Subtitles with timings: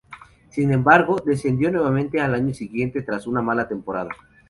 [0.49, 4.09] Sin embargo, descendió nuevamente al año siguiente tras una mala temporada.